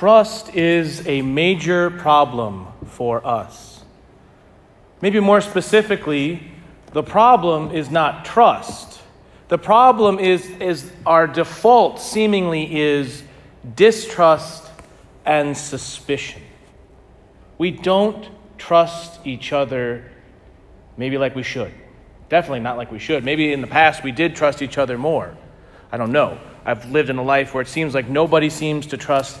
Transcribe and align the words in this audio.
trust 0.00 0.54
is 0.54 1.06
a 1.06 1.20
major 1.20 1.90
problem 1.90 2.66
for 2.86 3.26
us. 3.26 3.84
Maybe 5.02 5.20
more 5.20 5.42
specifically, 5.42 6.40
the 6.94 7.02
problem 7.02 7.72
is 7.72 7.90
not 7.90 8.24
trust. 8.24 8.98
The 9.48 9.58
problem 9.58 10.18
is, 10.18 10.48
is 10.52 10.90
our 11.04 11.26
default 11.26 12.00
seemingly 12.00 12.80
is 12.80 13.22
distrust 13.76 14.64
and 15.26 15.54
suspicion. 15.54 16.40
We 17.58 17.70
don't 17.70 18.26
trust 18.56 19.20
each 19.26 19.52
other 19.52 20.10
maybe 20.96 21.18
like 21.18 21.36
we 21.36 21.42
should. 21.42 21.74
Definitely 22.30 22.60
not 22.60 22.78
like 22.78 22.90
we 22.90 22.98
should. 22.98 23.22
Maybe 23.22 23.52
in 23.52 23.60
the 23.60 23.66
past 23.66 24.02
we 24.02 24.12
did 24.12 24.34
trust 24.34 24.62
each 24.62 24.78
other 24.78 24.96
more. 24.96 25.36
I 25.92 25.98
don't 25.98 26.10
know. 26.10 26.40
I've 26.64 26.90
lived 26.90 27.10
in 27.10 27.18
a 27.18 27.22
life 27.22 27.52
where 27.52 27.60
it 27.60 27.68
seems 27.68 27.92
like 27.92 28.08
nobody 28.08 28.48
seems 28.48 28.86
to 28.86 28.96
trust 28.96 29.38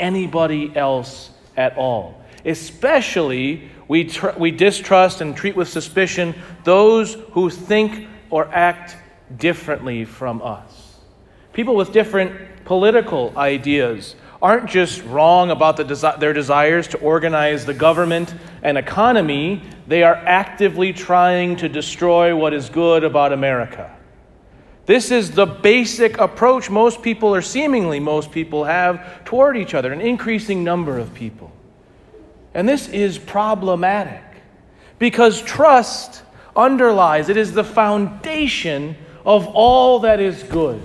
anybody 0.00 0.74
else 0.74 1.30
at 1.56 1.76
all. 1.76 2.20
Especially, 2.44 3.70
we, 3.86 4.04
tr- 4.04 4.38
we 4.38 4.50
distrust 4.50 5.20
and 5.20 5.36
treat 5.36 5.54
with 5.54 5.68
suspicion 5.68 6.34
those 6.64 7.14
who 7.32 7.50
think 7.50 8.08
or 8.30 8.46
act 8.52 8.96
differently 9.36 10.04
from 10.04 10.42
us. 10.42 10.96
People 11.52 11.76
with 11.76 11.92
different 11.92 12.64
political 12.64 13.32
ideas 13.36 14.14
aren't 14.42 14.70
just 14.70 15.04
wrong 15.04 15.50
about 15.50 15.76
the 15.76 15.84
desi- 15.84 16.18
their 16.18 16.32
desires 16.32 16.88
to 16.88 16.98
organize 16.98 17.66
the 17.66 17.74
government 17.74 18.34
and 18.62 18.78
economy, 18.78 19.62
they 19.86 20.02
are 20.02 20.14
actively 20.14 20.92
trying 20.92 21.56
to 21.56 21.68
destroy 21.68 22.34
what 22.34 22.54
is 22.54 22.70
good 22.70 23.04
about 23.04 23.32
America. 23.32 23.94
This 24.90 25.12
is 25.12 25.30
the 25.30 25.46
basic 25.46 26.18
approach 26.18 26.68
most 26.68 27.00
people, 27.00 27.32
or 27.32 27.42
seemingly 27.42 28.00
most 28.00 28.32
people, 28.32 28.64
have 28.64 29.24
toward 29.24 29.56
each 29.56 29.72
other, 29.72 29.92
an 29.92 30.00
increasing 30.00 30.64
number 30.64 30.98
of 30.98 31.14
people. 31.14 31.52
And 32.54 32.68
this 32.68 32.88
is 32.88 33.16
problematic 33.16 34.24
because 34.98 35.42
trust 35.42 36.24
underlies, 36.56 37.28
it 37.28 37.36
is 37.36 37.52
the 37.52 37.62
foundation 37.62 38.96
of 39.24 39.46
all 39.46 40.00
that 40.00 40.18
is 40.18 40.42
good. 40.42 40.82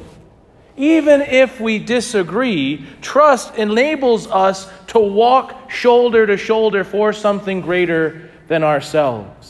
Even 0.78 1.22
if 1.22 1.60
we 1.60 1.80
disagree, 1.80 2.86
trust 3.02 3.56
enables 3.56 4.28
us 4.28 4.70
to 4.90 5.00
walk 5.00 5.72
shoulder 5.72 6.28
to 6.28 6.38
shoulder 6.38 6.84
for 6.84 7.12
something 7.12 7.60
greater 7.60 8.30
than 8.50 8.64
ourselves. 8.64 9.45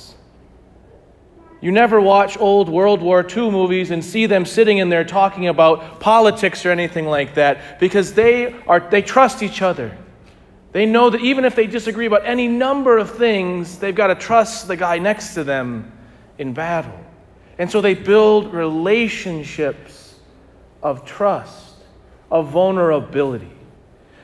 You 1.65 1.71
never 1.71 1.99
watch 1.99 2.37
old 2.37 2.69
World 2.69 3.01
War 3.01 3.25
II 3.27 3.49
movies 3.49 3.89
and 3.89 4.05
see 4.05 4.27
them 4.27 4.45
sitting 4.45 4.77
in 4.77 4.89
there 4.89 5.03
talking 5.03 5.47
about 5.47 5.99
politics 5.99 6.63
or 6.63 6.69
anything 6.69 7.07
like 7.07 7.33
that 7.33 7.79
because 7.79 8.13
they, 8.13 8.53
are, 8.67 8.79
they 8.79 9.01
trust 9.01 9.41
each 9.41 9.63
other. 9.63 9.97
They 10.73 10.85
know 10.85 11.09
that 11.09 11.21
even 11.21 11.43
if 11.43 11.55
they 11.55 11.65
disagree 11.65 12.05
about 12.05 12.23
any 12.23 12.47
number 12.47 12.99
of 12.99 13.17
things, 13.17 13.79
they've 13.79 13.95
got 13.95 14.07
to 14.07 14.13
trust 14.15 14.67
the 14.67 14.75
guy 14.77 14.99
next 14.99 15.33
to 15.33 15.43
them 15.43 15.91
in 16.37 16.53
battle. 16.53 17.03
And 17.57 17.71
so 17.71 17.81
they 17.81 17.95
build 17.95 18.53
relationships 18.53 20.19
of 20.83 21.03
trust, 21.03 21.77
of 22.29 22.49
vulnerability. 22.49 23.49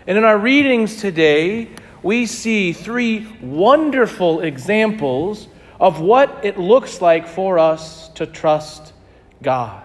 And 0.06 0.16
in 0.16 0.24
our 0.26 0.38
readings 0.38 0.98
today, 0.98 1.70
we 2.04 2.28
see 2.28 2.72
three 2.72 3.36
wonderful 3.42 4.42
examples 4.42 5.48
of 5.82 6.00
what 6.00 6.46
it 6.46 6.60
looks 6.60 7.02
like 7.02 7.28
for 7.28 7.58
us 7.58 8.10
to 8.10 8.28
trust 8.28 8.94
God. 9.42 9.84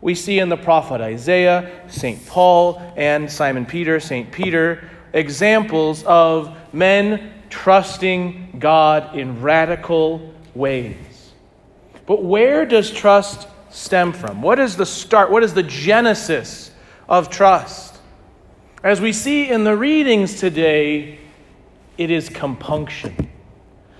We 0.00 0.14
see 0.14 0.38
in 0.38 0.48
the 0.48 0.56
prophet 0.56 1.02
Isaiah, 1.02 1.82
St. 1.86 2.24
Paul, 2.26 2.80
and 2.96 3.30
Simon 3.30 3.66
Peter, 3.66 4.00
St. 4.00 4.32
Peter, 4.32 4.90
examples 5.12 6.02
of 6.04 6.56
men 6.72 7.34
trusting 7.50 8.56
God 8.58 9.16
in 9.16 9.42
radical 9.42 10.32
ways. 10.54 11.32
But 12.06 12.24
where 12.24 12.64
does 12.64 12.90
trust 12.90 13.48
stem 13.68 14.14
from? 14.14 14.40
What 14.40 14.58
is 14.58 14.76
the 14.76 14.86
start? 14.86 15.30
What 15.30 15.42
is 15.42 15.52
the 15.52 15.62
genesis 15.62 16.70
of 17.06 17.28
trust? 17.28 17.98
As 18.82 18.98
we 18.98 19.12
see 19.12 19.50
in 19.50 19.64
the 19.64 19.76
readings 19.76 20.40
today, 20.40 21.18
it 21.98 22.10
is 22.10 22.30
compunction. 22.30 23.28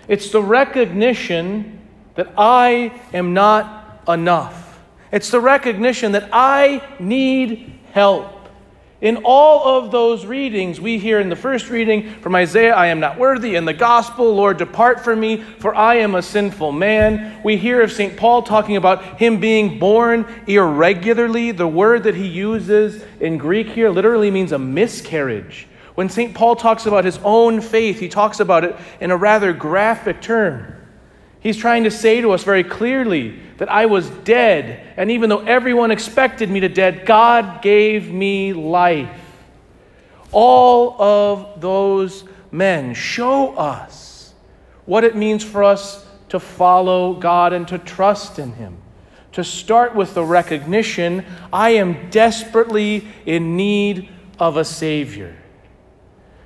It's 0.08 0.30
the 0.30 0.42
recognition 0.42 1.78
that 2.14 2.32
I 2.36 3.00
am 3.12 3.34
not 3.34 4.02
enough. 4.08 4.80
It's 5.12 5.30
the 5.30 5.40
recognition 5.40 6.12
that 6.12 6.30
I 6.32 6.82
need 6.98 7.78
help. 7.92 8.34
In 9.00 9.18
all 9.24 9.78
of 9.78 9.92
those 9.92 10.26
readings, 10.26 10.80
we 10.80 10.98
hear 10.98 11.20
in 11.20 11.28
the 11.28 11.36
first 11.36 11.70
reading 11.70 12.20
from 12.20 12.34
Isaiah, 12.34 12.74
I 12.74 12.86
am 12.88 12.98
not 12.98 13.16
worthy. 13.16 13.54
In 13.54 13.64
the 13.64 13.72
gospel, 13.72 14.34
Lord, 14.34 14.56
depart 14.56 15.04
from 15.04 15.20
me, 15.20 15.36
for 15.36 15.72
I 15.72 15.96
am 15.96 16.16
a 16.16 16.22
sinful 16.22 16.72
man. 16.72 17.40
We 17.44 17.56
hear 17.56 17.80
of 17.80 17.92
St. 17.92 18.16
Paul 18.16 18.42
talking 18.42 18.76
about 18.76 19.20
him 19.20 19.38
being 19.38 19.78
born 19.78 20.26
irregularly. 20.48 21.52
The 21.52 21.68
word 21.68 22.02
that 22.04 22.16
he 22.16 22.26
uses 22.26 23.04
in 23.20 23.38
Greek 23.38 23.68
here 23.68 23.88
literally 23.88 24.32
means 24.32 24.50
a 24.50 24.58
miscarriage. 24.58 25.68
When 25.98 26.08
St. 26.08 26.32
Paul 26.32 26.54
talks 26.54 26.86
about 26.86 27.04
his 27.04 27.18
own 27.24 27.60
faith, 27.60 27.98
he 27.98 28.08
talks 28.08 28.38
about 28.38 28.62
it 28.62 28.76
in 29.00 29.10
a 29.10 29.16
rather 29.16 29.52
graphic 29.52 30.22
term. 30.22 30.76
He's 31.40 31.56
trying 31.56 31.82
to 31.82 31.90
say 31.90 32.20
to 32.20 32.30
us 32.30 32.44
very 32.44 32.62
clearly 32.62 33.40
that 33.56 33.68
I 33.68 33.86
was 33.86 34.08
dead, 34.08 34.94
and 34.96 35.10
even 35.10 35.28
though 35.28 35.40
everyone 35.40 35.90
expected 35.90 36.50
me 36.50 36.60
to 36.60 36.68
dead, 36.68 37.04
God 37.04 37.62
gave 37.62 38.12
me 38.12 38.52
life. 38.52 39.10
All 40.30 41.02
of 41.02 41.60
those 41.60 42.22
men 42.52 42.94
show 42.94 43.56
us 43.56 44.34
what 44.84 45.02
it 45.02 45.16
means 45.16 45.42
for 45.42 45.64
us 45.64 46.06
to 46.28 46.38
follow 46.38 47.14
God 47.14 47.52
and 47.52 47.66
to 47.66 47.76
trust 47.78 48.38
in 48.38 48.52
Him. 48.52 48.76
To 49.32 49.42
start 49.42 49.96
with 49.96 50.14
the 50.14 50.24
recognition 50.24 51.24
I 51.52 51.70
am 51.70 52.08
desperately 52.10 53.08
in 53.26 53.56
need 53.56 54.08
of 54.38 54.56
a 54.56 54.64
Savior. 54.64 55.36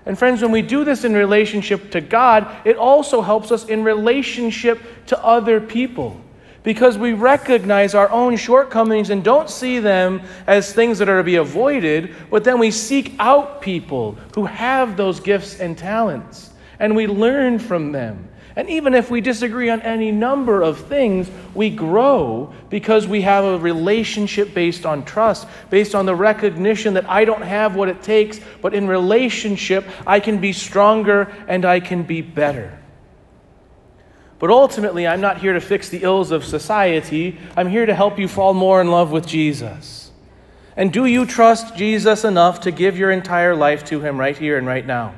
And 0.04 0.18
friends, 0.18 0.42
when 0.42 0.50
we 0.50 0.62
do 0.62 0.84
this 0.84 1.04
in 1.04 1.14
relationship 1.14 1.90
to 1.92 2.00
God, 2.00 2.48
it 2.64 2.76
also 2.76 3.22
helps 3.22 3.52
us 3.52 3.66
in 3.66 3.84
relationship 3.84 4.80
to 5.06 5.24
other 5.24 5.60
people. 5.60 6.20
Because 6.64 6.96
we 6.96 7.12
recognize 7.12 7.94
our 7.94 8.10
own 8.10 8.36
shortcomings 8.36 9.10
and 9.10 9.24
don't 9.24 9.50
see 9.50 9.80
them 9.80 10.22
as 10.46 10.72
things 10.72 10.98
that 10.98 11.08
are 11.08 11.18
to 11.18 11.24
be 11.24 11.36
avoided, 11.36 12.14
but 12.30 12.44
then 12.44 12.58
we 12.58 12.70
seek 12.70 13.14
out 13.18 13.62
people 13.62 14.16
who 14.34 14.44
have 14.46 14.96
those 14.96 15.18
gifts 15.18 15.58
and 15.58 15.76
talents, 15.76 16.50
and 16.78 16.94
we 16.94 17.06
learn 17.06 17.58
from 17.58 17.90
them. 17.90 18.28
And 18.54 18.68
even 18.68 18.94
if 18.94 19.10
we 19.10 19.20
disagree 19.20 19.70
on 19.70 19.80
any 19.80 20.12
number 20.12 20.62
of 20.62 20.78
things, 20.78 21.30
we 21.54 21.70
grow 21.70 22.52
because 22.68 23.06
we 23.06 23.22
have 23.22 23.44
a 23.44 23.58
relationship 23.58 24.52
based 24.52 24.84
on 24.84 25.04
trust, 25.04 25.48
based 25.70 25.94
on 25.94 26.04
the 26.04 26.14
recognition 26.14 26.94
that 26.94 27.08
I 27.08 27.24
don't 27.24 27.42
have 27.42 27.74
what 27.74 27.88
it 27.88 28.02
takes, 28.02 28.40
but 28.60 28.74
in 28.74 28.86
relationship, 28.86 29.86
I 30.06 30.20
can 30.20 30.38
be 30.38 30.52
stronger 30.52 31.32
and 31.48 31.64
I 31.64 31.80
can 31.80 32.02
be 32.02 32.20
better. 32.20 32.78
But 34.38 34.50
ultimately, 34.50 35.06
I'm 35.06 35.20
not 35.20 35.38
here 35.38 35.52
to 35.52 35.60
fix 35.60 35.88
the 35.88 36.02
ills 36.02 36.30
of 36.30 36.44
society. 36.44 37.38
I'm 37.56 37.68
here 37.68 37.86
to 37.86 37.94
help 37.94 38.18
you 38.18 38.28
fall 38.28 38.54
more 38.54 38.80
in 38.80 38.90
love 38.90 39.12
with 39.12 39.24
Jesus. 39.24 40.10
And 40.76 40.92
do 40.92 41.04
you 41.04 41.24
trust 41.26 41.76
Jesus 41.76 42.24
enough 42.24 42.60
to 42.62 42.70
give 42.70 42.98
your 42.98 43.12
entire 43.12 43.54
life 43.54 43.84
to 43.86 44.00
Him 44.00 44.18
right 44.18 44.36
here 44.36 44.58
and 44.58 44.66
right 44.66 44.84
now? 44.84 45.14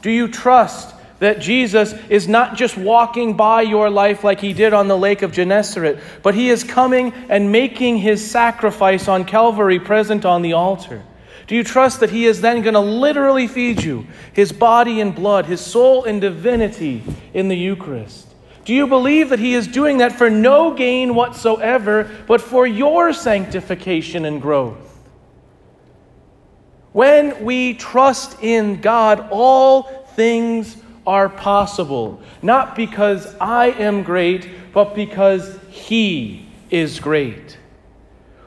Do 0.00 0.10
you 0.10 0.26
trust 0.26 0.94
that 1.18 1.40
Jesus 1.40 1.94
is 2.08 2.28
not 2.28 2.56
just 2.56 2.76
walking 2.76 3.36
by 3.36 3.62
your 3.62 3.90
life 3.90 4.22
like 4.22 4.40
he 4.40 4.52
did 4.52 4.72
on 4.72 4.88
the 4.88 4.96
lake 4.96 5.22
of 5.22 5.32
Gennesaret, 5.32 5.98
but 6.22 6.34
he 6.34 6.48
is 6.48 6.62
coming 6.62 7.12
and 7.28 7.50
making 7.50 7.98
his 7.98 8.28
sacrifice 8.28 9.08
on 9.08 9.24
Calvary 9.24 9.80
present 9.80 10.24
on 10.24 10.42
the 10.42 10.52
altar? 10.52 11.02
Do 11.48 11.56
you 11.56 11.64
trust 11.64 12.00
that 12.00 12.10
he 12.10 12.26
is 12.26 12.40
then 12.40 12.62
going 12.62 12.74
to 12.74 12.80
literally 12.80 13.48
feed 13.48 13.82
you 13.82 14.06
his 14.32 14.52
body 14.52 15.00
and 15.00 15.14
blood, 15.14 15.46
his 15.46 15.60
soul 15.60 16.04
and 16.04 16.20
divinity 16.20 17.02
in 17.32 17.48
the 17.48 17.56
Eucharist? 17.56 18.26
Do 18.66 18.74
you 18.74 18.86
believe 18.86 19.30
that 19.30 19.38
he 19.38 19.54
is 19.54 19.66
doing 19.66 19.98
that 19.98 20.12
for 20.12 20.28
no 20.28 20.74
gain 20.74 21.14
whatsoever, 21.14 22.10
but 22.26 22.42
for 22.42 22.66
your 22.66 23.14
sanctification 23.14 24.26
and 24.26 24.42
growth? 24.42 24.76
When 26.92 27.44
we 27.44 27.72
trust 27.74 28.42
in 28.42 28.82
God, 28.82 29.28
all 29.30 29.84
things 30.14 30.76
are 31.08 31.30
possible, 31.30 32.20
not 32.42 32.76
because 32.76 33.34
I 33.40 33.68
am 33.70 34.02
great, 34.02 34.46
but 34.74 34.94
because 34.94 35.58
He 35.70 36.46
is 36.70 37.00
great. 37.00 37.56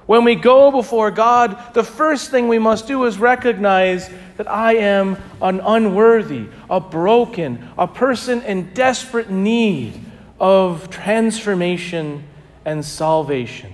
When 0.06 0.24
we 0.24 0.36
go 0.36 0.70
before 0.70 1.10
God, 1.10 1.74
the 1.74 1.84
first 1.84 2.30
thing 2.30 2.48
we 2.48 2.60
must 2.60 2.86
do 2.86 3.06
is 3.06 3.18
recognize 3.18 4.12
that 4.38 4.48
I 4.48 4.76
am 4.76 5.18
an 5.42 5.60
unworthy, 5.60 6.48
a 6.70 6.80
broken, 6.80 7.68
a 7.80 7.88
person 7.88 8.44
in 8.44 8.74
desperate 8.76 9.32
need 9.32 10.00
of 10.40 10.92
transformation 10.92 12.24
and 12.64 12.86
salvation. 12.86 13.74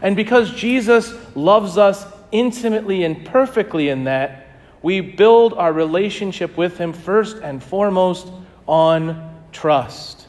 And 0.00 0.16
because 0.16 0.50
Jesus 0.54 1.12
loves 1.34 1.76
us 1.76 2.06
intimately 2.30 3.04
and 3.04 3.26
perfectly 3.26 3.90
in 3.90 4.04
that, 4.04 4.46
We 4.82 5.00
build 5.00 5.54
our 5.54 5.72
relationship 5.72 6.56
with 6.56 6.78
Him 6.78 6.92
first 6.92 7.38
and 7.38 7.62
foremost 7.62 8.28
on 8.66 9.36
trust. 9.52 10.26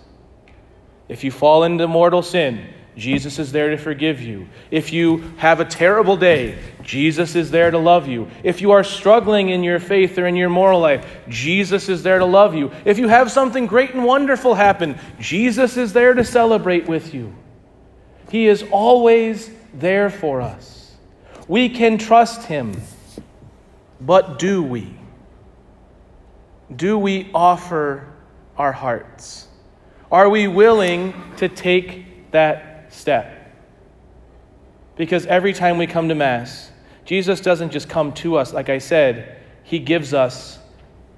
If 1.09 1.23
you 1.23 1.31
fall 1.31 1.63
into 1.63 1.87
mortal 1.87 2.21
sin, 2.21 2.67
Jesus 2.95 3.39
is 3.39 3.51
there 3.51 3.71
to 3.71 3.77
forgive 3.77 4.21
you. 4.21 4.47
If 4.69 4.93
you 4.93 5.17
have 5.37 5.59
a 5.59 5.65
terrible 5.65 6.15
day, 6.15 6.59
Jesus 6.83 7.35
is 7.35 7.49
there 7.49 7.71
to 7.71 7.77
love 7.77 8.07
you. 8.07 8.27
If 8.43 8.61
you 8.61 8.71
are 8.71 8.83
struggling 8.83 9.49
in 9.49 9.63
your 9.63 9.79
faith 9.79 10.17
or 10.17 10.27
in 10.27 10.35
your 10.35 10.49
moral 10.49 10.79
life, 10.79 11.05
Jesus 11.27 11.89
is 11.89 12.03
there 12.03 12.19
to 12.19 12.25
love 12.25 12.53
you. 12.53 12.71
If 12.85 12.99
you 12.99 13.07
have 13.07 13.31
something 13.31 13.65
great 13.65 13.95
and 13.95 14.05
wonderful 14.05 14.53
happen, 14.53 14.99
Jesus 15.19 15.75
is 15.75 15.93
there 15.93 16.13
to 16.13 16.23
celebrate 16.23 16.87
with 16.87 17.13
you. 17.13 17.33
He 18.29 18.47
is 18.47 18.63
always 18.71 19.49
there 19.73 20.09
for 20.09 20.41
us. 20.41 20.95
We 21.47 21.69
can 21.69 21.97
trust 21.97 22.43
Him, 22.43 22.79
but 24.05 24.39
do 24.39 24.61
we? 24.61 24.95
Do 26.75 26.97
we 26.97 27.29
offer 27.33 28.07
our 28.57 28.71
hearts? 28.71 29.47
Are 30.11 30.29
we 30.29 30.47
willing 30.47 31.13
to 31.37 31.49
take 31.49 32.31
that 32.33 32.73
step. 32.93 33.39
Because 34.95 35.25
every 35.25 35.53
time 35.53 35.77
we 35.77 35.87
come 35.87 36.09
to 36.09 36.15
Mass, 36.15 36.71
Jesus 37.05 37.39
doesn't 37.41 37.71
just 37.71 37.89
come 37.89 38.13
to 38.13 38.35
us, 38.37 38.53
like 38.53 38.69
I 38.69 38.77
said, 38.77 39.37
He 39.63 39.79
gives 39.79 40.13
us 40.13 40.59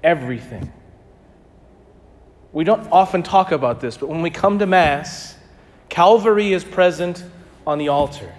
everything. 0.04 0.72
We 2.54 2.64
don't 2.64 2.90
often 2.92 3.24
talk 3.24 3.52
about 3.52 3.82
this, 3.82 3.98
but 3.98 4.08
when 4.08 4.22
we 4.22 4.30
come 4.30 4.60
to 4.60 4.66
Mass, 4.66 5.36
Calvary 5.90 6.54
is 6.54 6.64
present 6.64 7.24
on 7.68 7.78
the 7.78 7.90
altar. 7.90 8.34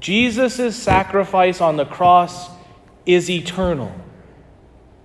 Jesus' 0.00 0.76
sacrifice 0.76 1.60
on 1.60 1.76
the 1.76 1.84
cross 1.84 2.50
is 3.06 3.28
eternal. 3.30 3.92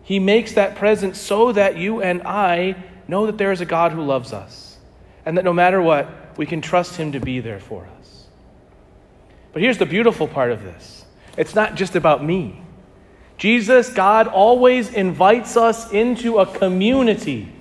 He 0.04 0.19
makes 0.19 0.54
that 0.54 0.75
present 0.75 1.16
so 1.16 1.51
that 1.51 1.78
you 1.78 2.01
and 2.01 2.24
I 2.24 2.75
know 3.07 3.25
that 3.25 3.38
there 3.38 3.51
is 3.51 3.62
a 3.62 3.66
God 3.66 3.92
who 3.92 4.04
loves 4.04 4.34
us, 4.34 4.78
and 5.25 5.38
that 5.38 5.46
no 5.46 5.54
matter 5.54 5.81
what, 5.81 6.38
we 6.38 6.46
can 6.46 6.62
trust 6.62 6.96
Him 6.96 7.12
to 7.12 7.19
be 7.19 7.40
there 7.40 7.60
for 7.60 7.88
us. 8.00 8.25
But 9.54 9.62
here's 9.62 9.78
the 9.78 9.86
beautiful 9.86 10.28
part 10.28 10.51
of 10.51 10.63
this 10.63 11.06
it's 11.38 11.56
not 11.56 11.75
just 11.75 11.96
about 11.96 12.24
me. 12.24 12.62
Jesus, 13.38 13.90
God, 13.90 14.28
always 14.28 14.94
invites 14.94 15.56
us 15.56 15.92
into 15.92 16.40
a 16.40 16.46
community. 16.46 17.54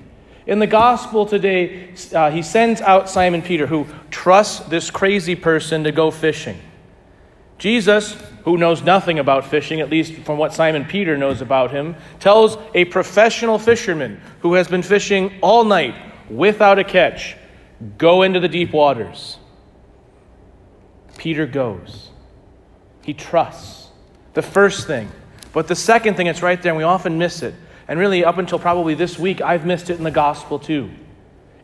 In 0.46 0.58
the 0.58 0.66
gospel 0.66 1.26
today, 1.26 1.94
uh, 2.12 2.30
he 2.30 2.42
sends 2.42 2.80
out 2.80 3.08
Simon 3.08 3.42
Peter, 3.42 3.66
who 3.66 3.86
trusts 4.10 4.60
this 4.68 4.90
crazy 4.90 5.36
person 5.36 5.84
to 5.84 5.92
go 5.92 6.10
fishing. 6.10 6.58
Jesus, 7.58 8.16
who 8.44 8.56
knows 8.56 8.82
nothing 8.82 9.18
about 9.18 9.44
fishing, 9.44 9.80
at 9.80 9.90
least 9.90 10.14
from 10.22 10.38
what 10.38 10.54
Simon 10.54 10.84
Peter 10.84 11.18
knows 11.18 11.40
about 11.40 11.70
him, 11.72 11.96
tells 12.20 12.56
a 12.74 12.84
professional 12.86 13.58
fisherman 13.58 14.20
who 14.40 14.54
has 14.54 14.68
been 14.68 14.82
fishing 14.82 15.32
all 15.42 15.64
night 15.64 15.94
without 16.30 16.78
a 16.78 16.84
catch 16.84 17.36
Go 17.96 18.22
into 18.22 18.40
the 18.40 18.48
deep 18.48 18.72
waters. 18.72 19.38
Peter 21.16 21.46
goes. 21.46 22.10
He 23.02 23.14
trusts. 23.14 23.88
The 24.34 24.42
first 24.42 24.86
thing. 24.86 25.10
But 25.52 25.68
the 25.68 25.74
second 25.74 26.16
thing, 26.16 26.26
it's 26.26 26.42
right 26.42 26.60
there, 26.60 26.72
and 26.72 26.76
we 26.76 26.84
often 26.84 27.18
miss 27.18 27.42
it. 27.42 27.54
And 27.86 27.98
really, 27.98 28.24
up 28.24 28.38
until 28.38 28.58
probably 28.58 28.94
this 28.94 29.18
week, 29.18 29.40
I've 29.40 29.64
missed 29.64 29.90
it 29.90 29.98
in 29.98 30.04
the 30.04 30.10
gospel 30.10 30.58
too. 30.58 30.90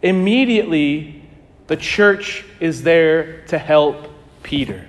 Immediately, 0.03 1.29
the 1.67 1.77
church 1.77 2.45
is 2.61 2.83
there 2.83 3.43
to 3.47 3.59
help 3.59 4.09
Peter. 4.43 4.89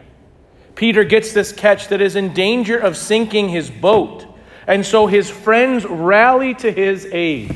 Peter 0.75 1.03
gets 1.03 1.31
this 1.31 1.51
catch 1.51 1.87
that 1.87 2.01
is 2.01 2.15
in 2.15 2.33
danger 2.33 2.77
of 2.77 2.97
sinking 2.97 3.49
his 3.49 3.69
boat. 3.69 4.25
And 4.67 4.85
so 4.85 5.07
his 5.07 5.29
friends 5.29 5.85
rally 5.85 6.53
to 6.55 6.71
his 6.71 7.05
aid 7.11 7.55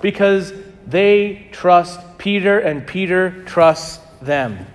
because 0.00 0.52
they 0.86 1.48
trust 1.52 2.00
Peter, 2.18 2.58
and 2.58 2.86
Peter 2.86 3.42
trusts 3.44 4.04
them. 4.20 4.66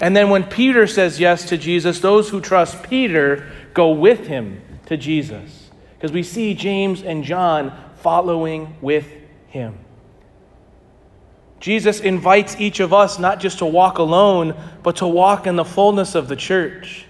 And 0.00 0.16
then 0.16 0.30
when 0.30 0.44
Peter 0.44 0.86
says 0.86 1.20
yes 1.20 1.48
to 1.48 1.56
Jesus, 1.56 2.00
those 2.00 2.28
who 2.28 2.40
trust 2.40 2.82
Peter 2.82 3.50
go 3.72 3.90
with 3.90 4.26
him 4.26 4.60
to 4.86 4.96
Jesus. 4.96 5.70
Because 5.94 6.12
we 6.12 6.22
see 6.22 6.54
James 6.54 7.02
and 7.02 7.24
John 7.24 7.72
following 7.96 8.76
with 8.80 9.06
him. 9.48 9.78
Jesus 11.66 11.98
invites 11.98 12.54
each 12.60 12.78
of 12.78 12.92
us 12.92 13.18
not 13.18 13.40
just 13.40 13.58
to 13.58 13.66
walk 13.66 13.98
alone, 13.98 14.54
but 14.84 14.94
to 14.98 15.06
walk 15.08 15.48
in 15.48 15.56
the 15.56 15.64
fullness 15.64 16.14
of 16.14 16.28
the 16.28 16.36
church, 16.36 17.06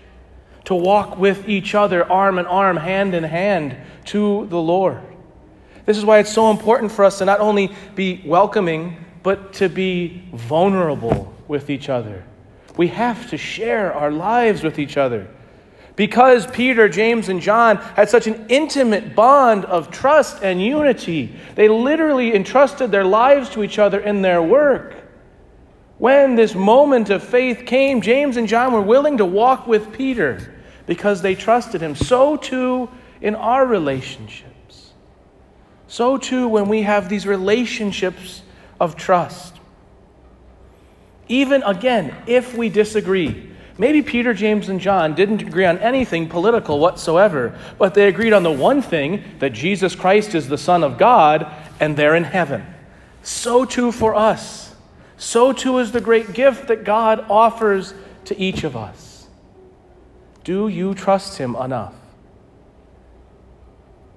to 0.64 0.74
walk 0.74 1.18
with 1.18 1.46
each 1.46 1.74
other, 1.74 2.10
arm 2.10 2.38
in 2.38 2.46
arm, 2.46 2.78
hand 2.78 3.14
in 3.14 3.22
hand, 3.22 3.76
to 4.06 4.46
the 4.46 4.56
Lord. 4.56 5.02
This 5.84 5.98
is 5.98 6.06
why 6.06 6.20
it's 6.20 6.32
so 6.32 6.50
important 6.50 6.90
for 6.90 7.04
us 7.04 7.18
to 7.18 7.26
not 7.26 7.40
only 7.40 7.70
be 7.94 8.22
welcoming, 8.24 8.96
but 9.22 9.52
to 9.52 9.68
be 9.68 10.26
vulnerable 10.32 11.34
with 11.46 11.68
each 11.68 11.90
other. 11.90 12.24
We 12.78 12.88
have 12.88 13.28
to 13.28 13.36
share 13.36 13.92
our 13.92 14.10
lives 14.10 14.62
with 14.62 14.78
each 14.78 14.96
other. 14.96 15.28
Because 15.96 16.46
Peter, 16.46 16.90
James, 16.90 17.30
and 17.30 17.40
John 17.40 17.78
had 17.78 18.10
such 18.10 18.26
an 18.26 18.46
intimate 18.50 19.16
bond 19.16 19.64
of 19.64 19.90
trust 19.90 20.42
and 20.42 20.62
unity, 20.62 21.34
they 21.54 21.68
literally 21.68 22.34
entrusted 22.34 22.90
their 22.90 23.04
lives 23.04 23.48
to 23.50 23.64
each 23.64 23.78
other 23.78 23.98
in 23.98 24.20
their 24.20 24.42
work. 24.42 24.94
When 25.96 26.34
this 26.34 26.54
moment 26.54 27.08
of 27.08 27.24
faith 27.24 27.64
came, 27.64 28.02
James 28.02 28.36
and 28.36 28.46
John 28.46 28.74
were 28.74 28.82
willing 28.82 29.16
to 29.16 29.24
walk 29.24 29.66
with 29.66 29.92
Peter 29.92 30.54
because 30.84 31.22
they 31.22 31.34
trusted 31.34 31.80
him. 31.80 31.94
So 31.94 32.36
too 32.36 32.90
in 33.22 33.34
our 33.34 33.64
relationships. 33.64 34.92
So 35.88 36.18
too 36.18 36.46
when 36.46 36.68
we 36.68 36.82
have 36.82 37.08
these 37.08 37.26
relationships 37.26 38.42
of 38.78 38.96
trust. 38.96 39.54
Even 41.28 41.62
again, 41.62 42.14
if 42.26 42.54
we 42.54 42.68
disagree, 42.68 43.50
maybe 43.78 44.02
Peter, 44.02 44.34
James, 44.34 44.68
and 44.68 44.80
John 44.80 45.14
didn't 45.14 45.42
agree 45.42 45.64
on 45.64 45.78
anything 45.78 46.28
political 46.28 46.78
whatsoever, 46.78 47.58
but 47.78 47.94
they 47.94 48.08
agreed 48.08 48.32
on 48.32 48.42
the 48.42 48.52
one 48.52 48.82
thing 48.82 49.22
that 49.38 49.52
Jesus 49.52 49.94
Christ 49.94 50.34
is 50.34 50.48
the 50.48 50.58
Son 50.58 50.82
of 50.82 50.98
God 50.98 51.46
and 51.80 51.96
they're 51.96 52.14
in 52.14 52.24
heaven. 52.24 52.64
So 53.22 53.64
too 53.64 53.92
for 53.92 54.14
us. 54.14 54.74
So 55.16 55.52
too 55.52 55.78
is 55.78 55.92
the 55.92 56.00
great 56.00 56.32
gift 56.32 56.68
that 56.68 56.84
God 56.84 57.26
offers 57.28 57.94
to 58.26 58.38
each 58.38 58.64
of 58.64 58.76
us. 58.76 59.26
Do 60.44 60.68
you 60.68 60.94
trust 60.94 61.38
Him 61.38 61.56
enough? 61.56 61.94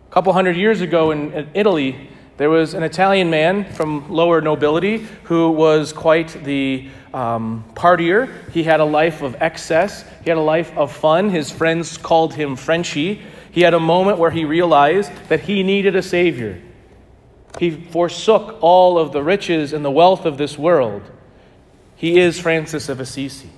A 0.09 0.11
couple 0.11 0.33
hundred 0.33 0.57
years 0.57 0.81
ago 0.81 1.11
in 1.11 1.49
Italy, 1.53 2.09
there 2.37 2.49
was 2.49 2.73
an 2.73 2.83
Italian 2.83 3.29
man 3.29 3.65
from 3.73 4.09
lower 4.09 4.41
nobility 4.41 5.05
who 5.23 5.51
was 5.51 5.91
quite 5.91 6.29
the 6.45 6.87
um, 7.13 7.63
partier. 7.75 8.49
He 8.51 8.63
had 8.63 8.79
a 8.79 8.85
life 8.85 9.21
of 9.21 9.35
excess, 9.41 10.03
he 10.23 10.29
had 10.29 10.37
a 10.37 10.41
life 10.41 10.75
of 10.77 10.91
fun. 10.91 11.29
His 11.29 11.51
friends 11.51 11.97
called 11.97 12.33
him 12.33 12.55
Frenchy. 12.55 13.21
He 13.51 13.61
had 13.61 13.73
a 13.73 13.79
moment 13.79 14.19
where 14.19 14.31
he 14.31 14.45
realized 14.45 15.11
that 15.29 15.41
he 15.41 15.63
needed 15.63 15.95
a 15.95 16.03
savior. 16.03 16.61
He 17.57 17.71
forsook 17.71 18.59
all 18.61 18.99
of 18.99 19.11
the 19.11 19.23
riches 19.23 19.73
and 19.73 19.83
the 19.83 19.91
wealth 19.91 20.25
of 20.25 20.37
this 20.37 20.57
world. 20.57 21.01
He 21.95 22.19
is 22.19 22.39
Francis 22.39 22.89
of 22.89 22.99
Assisi. 22.99 23.49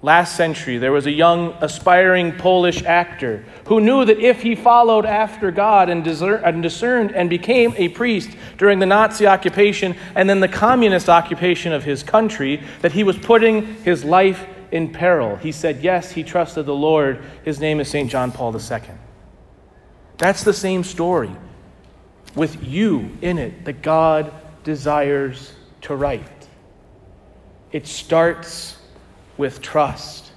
Last 0.00 0.36
century, 0.36 0.78
there 0.78 0.92
was 0.92 1.06
a 1.06 1.10
young, 1.10 1.56
aspiring 1.60 2.36
Polish 2.36 2.84
actor 2.84 3.44
who 3.66 3.80
knew 3.80 4.04
that 4.04 4.20
if 4.20 4.42
he 4.42 4.54
followed 4.54 5.04
after 5.04 5.50
God 5.50 5.88
and, 5.88 6.04
discerned 6.04 7.12
and 7.12 7.28
became 7.28 7.74
a 7.76 7.88
priest 7.88 8.30
during 8.58 8.78
the 8.78 8.86
Nazi 8.86 9.26
occupation 9.26 9.96
and 10.14 10.30
then 10.30 10.38
the 10.38 10.46
communist 10.46 11.08
occupation 11.08 11.72
of 11.72 11.82
his 11.82 12.04
country, 12.04 12.62
that 12.80 12.92
he 12.92 13.02
was 13.02 13.18
putting 13.18 13.74
his 13.82 14.04
life 14.04 14.46
in 14.70 14.92
peril. 14.92 15.34
He 15.36 15.50
said, 15.50 15.82
Yes, 15.82 16.12
he 16.12 16.22
trusted 16.22 16.66
the 16.66 16.74
Lord. 16.74 17.20
His 17.44 17.58
name 17.58 17.80
is 17.80 17.88
St. 17.88 18.08
John 18.08 18.30
Paul 18.30 18.54
II. 18.54 18.80
That's 20.16 20.44
the 20.44 20.52
same 20.52 20.84
story 20.84 21.30
with 22.36 22.62
you 22.64 23.16
in 23.20 23.38
it 23.38 23.64
that 23.64 23.82
God 23.82 24.32
desires 24.62 25.52
to 25.82 25.96
write. 25.96 26.22
It 27.72 27.86
starts 27.86 28.78
with 29.38 29.62
trust. 29.62 30.32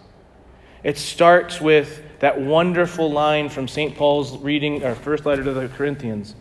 It 0.84 0.98
starts 0.98 1.60
with 1.60 2.01
that 2.20 2.39
wonderful 2.39 3.12
line 3.12 3.50
from 3.50 3.67
St. 3.67 3.96
Paul's 3.96 4.38
reading, 4.38 4.84
our 4.86 4.96
first 4.96 5.25
letter 5.25 5.43
to 5.43 5.53
the 5.53 5.67
Corinthians 5.67 6.36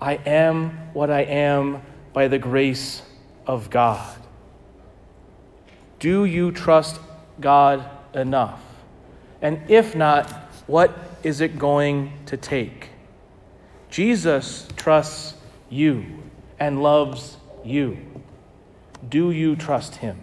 I 0.00 0.14
am 0.14 0.70
what 0.92 1.10
I 1.10 1.22
am 1.22 1.82
by 2.12 2.28
the 2.28 2.38
grace 2.38 3.02
of 3.46 3.68
God. 3.70 4.16
Do 5.98 6.24
you 6.24 6.52
trust 6.52 7.00
God 7.40 7.84
enough? 8.14 8.62
And 9.42 9.68
if 9.68 9.96
not, 9.96 10.30
what 10.66 10.96
is 11.22 11.40
it 11.40 11.58
going 11.58 12.12
to 12.26 12.36
take? 12.36 12.90
Jesus 13.90 14.68
trusts 14.76 15.34
you 15.68 16.04
and 16.60 16.82
loves 16.82 17.36
you. 17.64 17.98
Do 19.08 19.30
you 19.30 19.56
trust 19.56 19.96
him? 19.96 20.20